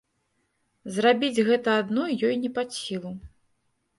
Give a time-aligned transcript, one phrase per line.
[0.95, 3.11] Зрабіць гэта адной ёй не пад сілу.